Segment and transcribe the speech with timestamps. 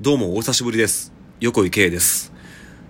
[0.00, 1.12] どうもお久しぶりです。
[1.40, 2.32] 横井圭です。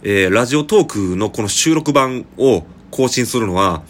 [0.03, 3.83] えー、ラジオトークのこの収録版を更新するのは、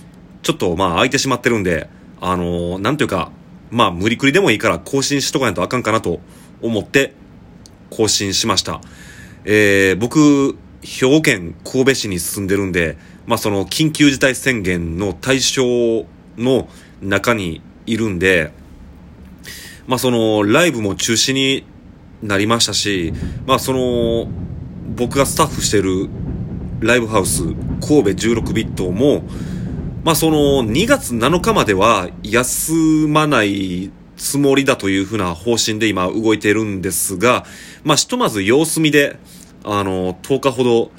[0.43, 3.33] ちょっとまあ空いてしまってるんで、あのーなんというか、
[3.73, 6.21] まあ無理くりでもいいから更新しとかないとあかんかなと
[6.62, 7.12] 思って
[7.91, 8.81] 更新しました。
[9.45, 15.64] えー、僕、兵庫県神戸市に住んでるんで、まあその緊急事態宣言の対象
[16.37, 16.69] の
[17.03, 18.53] 中にいるんで、
[19.89, 21.66] まあそのライブも中止に
[22.23, 23.12] なりましたし、
[23.46, 24.29] まあその
[24.96, 26.08] 僕がスタッフしてる
[26.81, 29.22] ライブハウス神戸16ビットも、
[30.04, 32.72] まあその2月7日までは休
[33.08, 37.44] まないつもりだというふうな方針で今動いてるんですが、
[37.84, 39.19] まあひとまず様子見で、
[39.64, 40.91] あの、10日ほど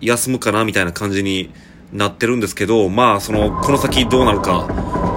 [0.00, 1.50] 休むかなみたいな感じに
[1.92, 4.58] なってるんですけど、まあその、この先どうなるか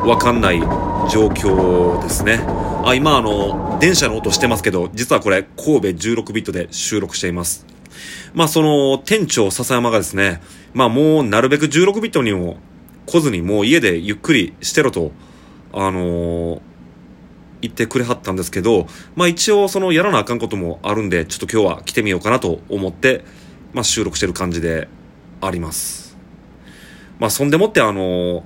[0.05, 0.61] わかんない
[1.09, 2.39] 状況ですね。
[2.83, 7.65] あ、今あの、電車の音してますけど、実はこれ神戸16ビットで収録しています。
[8.33, 10.41] まあその、店長笹山がですね、
[10.73, 12.57] まあもうなるべく16ビットにも
[13.05, 15.11] 来ずにもう家でゆっくりしてろと、
[15.73, 16.61] あのー
[17.61, 18.85] 言ってくれはったんですけど、
[19.15, 23.23] まあ一応そのやらなあかんこともあるんで、ちょっと今日は来てみようかなと思って、
[23.73, 24.87] まあ収録してる感じで
[25.41, 26.15] あります。
[27.17, 28.43] まあそんでもってあのー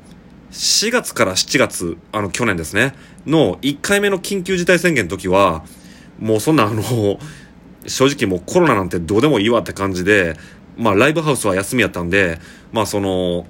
[0.52, 2.94] 4月から7月、あの去年ですね、
[3.26, 5.64] の1回目の緊急事態宣言の時は、
[6.20, 7.20] もうそんなあの、
[7.88, 10.36] 正直もうコロナなんてどうでもいいわって感じで、
[10.78, 12.40] まあライブハウスは休みやったんで、
[12.72, 13.46] まあその、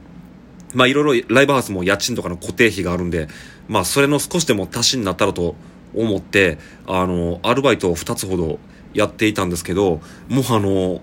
[0.74, 3.28] まあいろいろライブハウスも家賃とかの固定費があるんで、
[3.68, 5.56] まあそれの少しでも足しになったらと
[5.96, 8.60] 思って、あの、アルバイトを2つほど
[8.94, 11.02] やっていたんですけど、もうあの、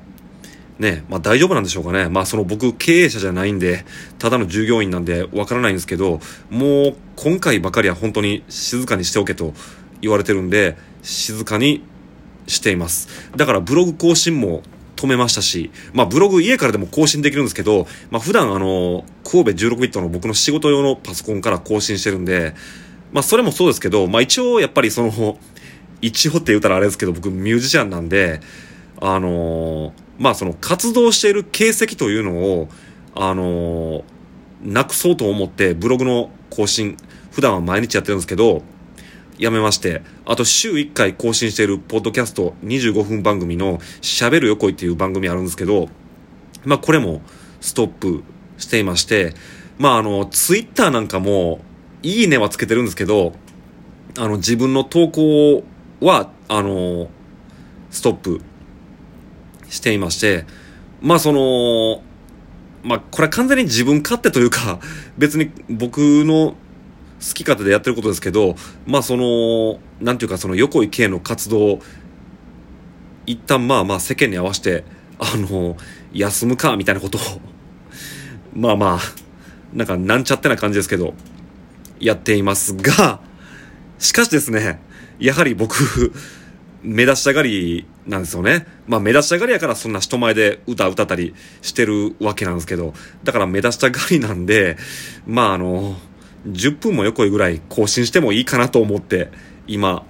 [0.79, 2.09] ね、まあ大丈夫なんでしょうかね。
[2.09, 3.85] まあその僕経営者じゃないんで、
[4.19, 9.55] ただの従業員なんでわからないんですけど、もう今回ばかりは本当に静かにしておけと
[10.03, 11.83] 言われてるんで、静かに
[12.47, 13.09] しています。
[13.37, 14.63] だからブログ更新も
[14.97, 22.55] 止めましたし、まあブログ家からでも更新できるんですけど、まあ普段あの、神戸16ビットの僕の仕事用のパソコンから更新してるんで、
[23.13, 25.39] まあそれもそうですけど、まあ一応やっぱりその、
[26.03, 28.41] 一応って言ったらあれですけど、僕ミュージシャンなんで、
[29.01, 32.69] あのーまあその活動している形跡というのを、
[33.15, 34.17] あのー
[34.63, 36.97] なくそうと思ってブログの更新、
[37.31, 38.63] 普段は毎日やってるんですけど、
[39.39, 45.89] やめまして、あと週1回更新しているポッドキャスト25分番組の喋る横井っていう番組あるんですけど、
[46.65, 47.21] まあこれも
[47.61, 48.25] ストップ
[48.57, 49.35] していまして、
[49.79, 51.61] まああの、ツイッターなんかも、
[52.03, 53.33] いいねはつけてるんですけど、
[54.19, 55.65] あの自分の投稿
[56.01, 57.11] は、あの、
[57.91, 58.41] ストップ
[59.69, 60.45] していまして、
[61.01, 62.03] まあその、
[62.83, 64.81] まあこれは完全に自分勝手というか、
[65.19, 66.55] 別に僕の
[67.21, 68.57] 好き勝手でやってることですけど、
[68.87, 71.81] まあその、なんていうかその横井系の活動、
[73.27, 74.85] 一旦まあまあ世間に合わせて、
[75.19, 75.77] あの、
[76.13, 77.21] 休むか、みたいなことを、
[78.55, 79.01] まあまあ、
[79.73, 81.15] なんかなんちゃってな感じですけど、
[82.01, 83.21] やっていますが、
[83.99, 84.81] しかしですね、
[85.19, 86.13] やはり僕、
[86.83, 88.67] 目立ちたがりなんですよね。
[88.87, 92.95] まあ目立ちたがりやからそんな人前で歌歌ったりしてるわけなんですけど、
[93.25, 94.77] だから目立ちたがりなんで、
[95.27, 95.97] まああの、
[96.47, 99.31] 10分も横いぐらい更新してもいいかなと思って、
[99.67, 100.05] 今、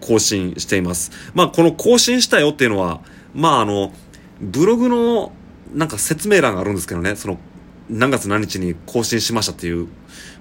[0.00, 1.12] 更新しています。
[1.34, 3.00] まあこの更新したよっていうのは、
[3.34, 3.92] まああの、
[4.40, 5.32] ブログの
[5.74, 7.38] なんか説明欄があるんですけどね、その、
[7.90, 9.88] 何月何日に更新しましたっていう、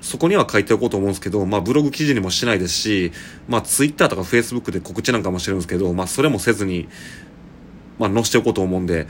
[0.02, 3.12] そこには書いておこうと思うんですけど、まあブログ記事にもしないですし、
[3.48, 6.88] まあツイッターとかフェイスブックで告知なんかもしてるんですけど、まあそれもせずに、
[7.98, 9.08] まあ載せておこうと思うんで、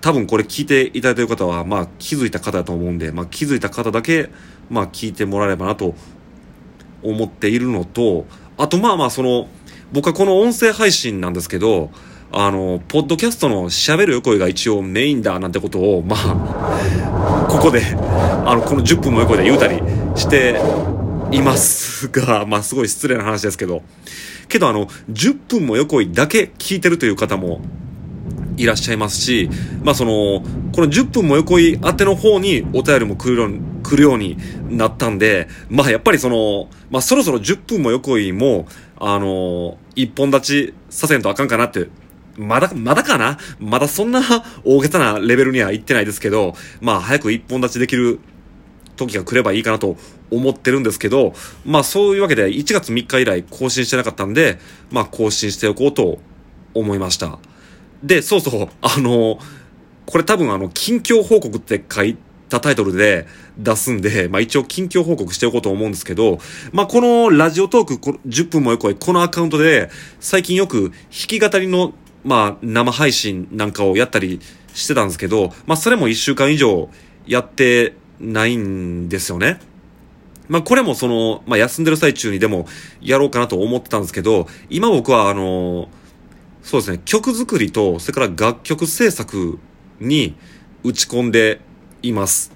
[0.00, 4.30] 多分これ聞いていただいている方は、まあ気づいた方だと思うんで、まあ気づいた方だけ、
[4.68, 5.94] まあ聞いてもらえればなと
[7.02, 8.26] 思っているのと、
[8.58, 9.48] あとまあまあその、
[9.92, 11.90] 僕はこの音声配信なんですけど、
[12.32, 17.82] あの、ポッドキャストの喋る横井が一応メインだなんてことを、まあ、 ここで、
[18.44, 19.80] あの、この10分も横井で言うたり
[20.14, 20.60] して
[21.32, 23.82] いますが、 まあすごい失礼な話ですけど、
[24.48, 27.60] けどあの、10分も横井だけ聞いてるという方も
[28.56, 29.50] いらっしゃいますし、
[29.82, 30.42] まあその、
[30.74, 34.36] この10分も横井宛ての方にお便りも来るように、来るように
[34.70, 38.66] なったんで、まあやっぱりその、まあそろそろ10分も横井も、
[38.98, 41.88] あの、一本立ちさせんとあかんかなって、
[42.36, 43.38] まだ、まだかな？
[43.58, 44.20] まだそんな
[44.64, 48.20] 大げさなレベルには行ってないですけど、まあ早く一本立ちできる
[48.96, 49.96] 時が来ればいいかなと
[50.30, 51.34] 思ってるんですけど、
[51.64, 54.58] まあそういうわけで1月3日以来更新してなかったんで、
[54.90, 56.18] まあ更新しておこうと
[56.74, 57.38] 思いました。
[58.02, 59.38] で、そうそう、あの、
[60.04, 62.16] これ多分あの、近況報告って書い
[62.48, 63.26] たタイトルで
[63.58, 66.38] 出すんで、まあ一応近況報告しておこうと思うんですけど、
[66.72, 69.90] まあこのラジオトーク10分もよくこのアカウントで
[70.20, 71.92] 最近よく弾き語りの
[72.26, 74.40] まあ、生配信なんかをやったり
[74.74, 76.90] してたんですけど、まあ、それも1週間以上
[77.24, 79.60] やってないんですよね。
[80.48, 82.66] まあ、これもその、まあ、休んでる最中にでも
[83.00, 85.88] やろうかなと思ってたんですけど、今僕はあの、
[86.62, 89.60] そうですね、曲作りと、それから楽曲制作
[90.00, 90.34] に
[90.82, 91.60] 打ち込んで
[92.02, 92.50] います。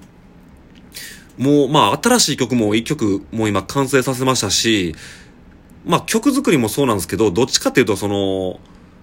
[1.38, 4.96] もう、まあ、新しい曲も一曲もう今完成させましたし、
[5.84, 8.58] まあ、曲作りもそうなんですけど、どっちかっていうと、その、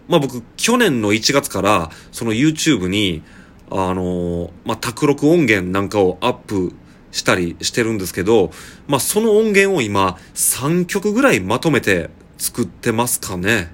[0.08, 3.24] まあ僕、去年の1月から、その YouTube に、
[3.70, 6.74] あの、まあ、卓録音源なんかをアップ
[7.12, 8.52] したりしてるんですけど、
[8.88, 13.74] まあ、その音源を今、3曲ぐらいまとめて作ってますかね。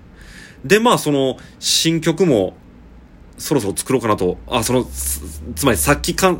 [0.65, 2.55] で、まあ、その、新曲も、
[3.37, 4.37] そろそろ作ろうかなと。
[4.47, 6.39] あ、その、つまりさっき完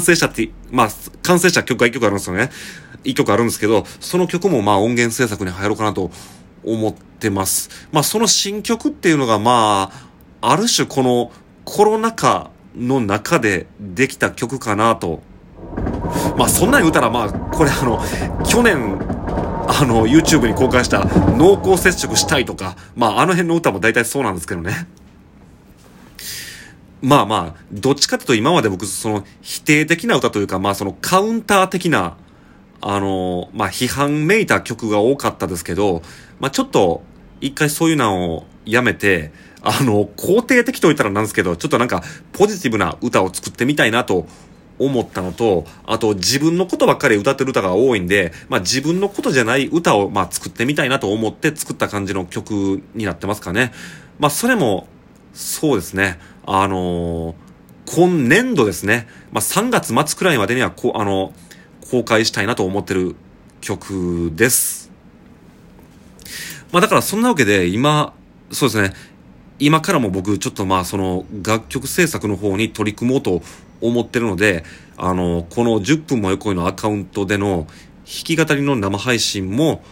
[0.00, 0.88] 成したって、まあ、
[1.22, 2.50] 完成した曲が1曲あるんですよね。
[3.04, 6.10] 1曲あるんですけど、その曲もまあ音源制作に入ろうかなと
[6.66, 7.88] 思ってます。
[7.92, 9.90] まあその新曲っていうのがま
[10.40, 11.32] あ、ある種この
[11.64, 15.22] コロナ禍の中でできた曲かなと。
[16.36, 18.00] まあそんなに言うたらまあ、これあの、
[18.44, 18.98] 去年、
[19.68, 21.04] あの、YouTube に公開した
[21.36, 24.88] 濃厚接触したいとか、まああの辺の歌も大体そうなんですけどね。
[27.00, 32.16] まあまあ、どっちかというと今まで僕、その否定的な歌というか、まあそのカウンター的な
[32.86, 36.02] あの、まあ、批判めいた曲が多かったですけど、
[36.38, 37.02] まあ、ちょっと、
[37.40, 39.32] 一回そういうのをやめて、
[39.62, 42.02] あの、肯定的と言ったらなんですけど、ちょっとなんか、
[42.34, 44.26] ポジティブな歌を作ってみたいなと
[44.78, 53.72] 思ったのと、あと自分のことばっかり歌ってる歌が多いんで、まあ自分のことじゃない歌をまあ作ってみたいなと思って作った感じの曲になってますかね。
[54.18, 54.88] まあそれも、
[55.32, 56.18] そうですね。
[56.44, 57.34] あのー、
[57.86, 59.08] 今年度ですね。
[59.32, 61.53] まあ3月末くらいまでにはこう、あのー
[61.90, 63.16] 公開したいなと思ってる
[63.60, 64.90] 曲です。
[66.72, 68.14] まあだからそんなわけで今、
[68.50, 68.92] そうですね、
[69.58, 73.42] 今からも僕ちょっとまあその楽曲制作の方に取り組もうと
[73.80, 74.64] 思ってるので、
[74.96, 77.66] あの、この10分も横いのアカウントでの
[78.04, 79.82] 弾き語りの生配信も、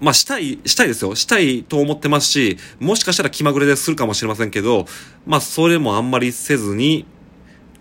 [0.00, 1.14] まあしたい、したいですよ。
[1.14, 4.86] したいと思ってますし、もしかしたら気まぐれでするかもしれませんけど、
[5.26, 7.06] まあそれもあんまりせずに、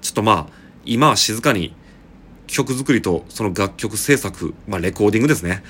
[0.01, 0.47] ちょっとまあ、
[0.85, 1.74] 今は静かに
[2.50, 5.63] 曲作りとその楽曲制作、まあレコーディングですね。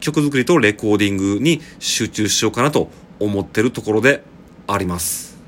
[0.00, 4.22] 曲作りとレコーディングに集中しようかなと思ってるところで
[4.66, 5.38] あります。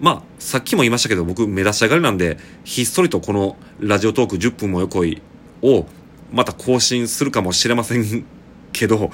[0.00, 5.22] まあ、さっきも言いましたけど、僕、目出し上がりなんで、ひっそりとこのラジオトーク10分も横い
[5.62, 5.86] を、
[6.32, 8.26] また更新するかもしれません
[8.72, 9.10] けど、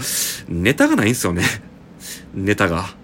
[0.49, 1.43] ネタがないんですよね。
[2.35, 3.00] ネタが。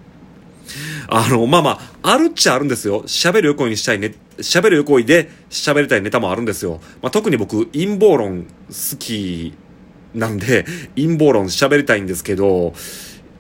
[1.08, 1.70] あの、まあま
[2.03, 3.03] あ、あるっちゃあるんですよ。
[3.05, 6.81] 喋る横にしたいね、喋る横にで喋りたいネタもあるんですよ。
[7.03, 9.55] まあ特に僕、陰謀論好き
[10.14, 10.64] なんで、
[10.97, 12.75] 陰謀論喋りたいんですけど、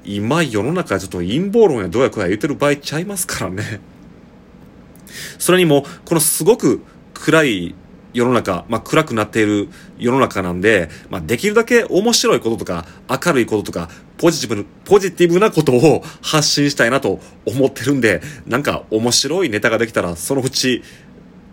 [0.04, 3.80] 今世の中ちょっと陰謀論やどうやこうや言ってる場合ちゃいますからね。
[5.38, 6.82] それにも、このすごく
[7.14, 7.74] 暗い
[8.16, 9.68] 世の中、まあ、暗くなっている
[9.98, 20.82] 世の中なんで、まあ、できるだけ面白いこととか、明るいこととか、ポジティブ、ポジティブなことを発信したいなと思ってるんで、なんか面白いネタができたら、そのうち、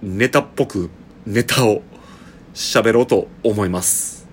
[0.02, 0.90] ネタっぽく、
[1.26, 1.82] ネタを
[2.54, 4.26] 喋ろうと思います。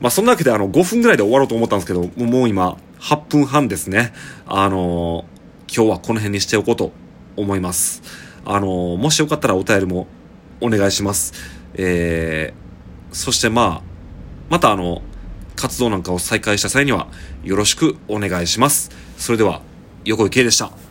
[0.00, 4.12] まあ、そんなわけで、あの、5分ぐらいで終わろうと思ったんですけど、もう今、8分半ですね。
[4.46, 6.92] あのー、今日はこの辺にしておこうと
[7.36, 8.02] 思います。
[8.44, 10.08] あのー、もしよかったらお便りも
[10.60, 11.32] お願いします。
[11.74, 13.82] えー、そしてまあ、
[14.50, 15.02] またあの、
[15.56, 17.08] 活動なんかを再開した際には
[17.42, 18.90] よろしくお願いします。
[19.16, 19.62] それでは、
[20.04, 20.87] 横井圭でした。